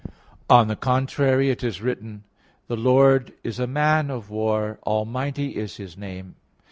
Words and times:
On 0.49 0.67
the 0.67 0.75
contrary, 0.75 1.51
It 1.51 1.63
is 1.63 1.79
written 1.79 2.23
(Ex. 2.23 2.23
15:3): 2.63 2.67
"The 2.69 2.75
Lord 2.75 3.33
is 3.43 3.59
a 3.59 3.67
man 3.67 4.09
of 4.09 4.31
war, 4.31 4.79
Almighty 4.83 5.55
is 5.55 5.77
His 5.77 5.95
name." 5.95 6.37